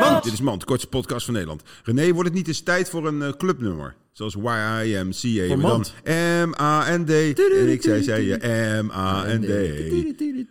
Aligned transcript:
Mand. 0.00 0.24
Dit 0.24 0.32
is 0.32 0.40
Mand, 0.40 0.60
de 0.60 0.66
kortste 0.66 0.88
podcast 0.88 1.24
van 1.24 1.34
Nederland. 1.34 1.62
René, 1.84 2.12
wordt 2.12 2.28
het 2.28 2.38
niet 2.38 2.48
eens 2.48 2.60
tijd 2.62 2.88
voor 2.88 3.06
een 3.06 3.22
eh, 3.22 3.32
clubnummer? 3.36 3.94
Zoals 4.12 4.34
Y-I-M-C-A. 4.34 5.56
Mand. 5.56 5.94
M-A-N-D. 6.04 7.10
En 7.10 7.68
ik 7.68 7.82
zei, 7.82 8.02
zei 8.02 8.26
je 8.26 8.38
M-A-N-D. 8.82 9.48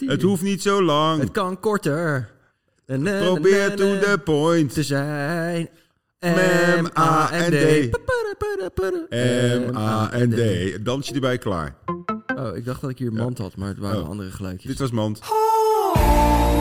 Het 0.10 0.22
hoeft 0.22 0.42
niet 0.42 0.62
zo 0.62 0.84
lang. 0.84 1.22
Het 1.22 1.32
kan 1.32 1.60
korter. 1.60 2.30
Probeer 2.86 3.76
to 3.76 4.00
the 4.00 4.20
point. 4.24 4.74
te 4.74 4.84
zijn. 4.84 5.70
M-A-N-D. 6.20 7.90
M-A-N-D. 9.70 10.86
Dansje 10.86 11.14
erbij 11.14 11.38
klaar. 11.38 11.76
Oh, 12.36 12.56
ik 12.56 12.66
dacht 12.66 12.82
dat 12.82 12.90
ik 12.90 12.98
hier 12.98 13.14
mand 13.14 13.38
had, 13.38 13.56
maar 13.56 13.68
het 13.68 13.78
waren 13.78 14.02
Oh. 14.02 14.10
andere 14.10 14.32
geluidjes. 14.32 14.70
Dit 14.70 14.80
was 14.80 14.92
Mand. 14.92 15.20
Mand. 15.20 16.53